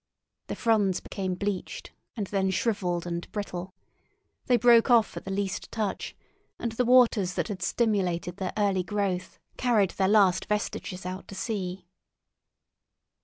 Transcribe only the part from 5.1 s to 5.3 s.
at the